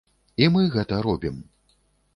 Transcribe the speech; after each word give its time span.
І 0.43 0.47
мы 0.55 0.63
гэта 0.77 1.01
робім. 1.09 1.37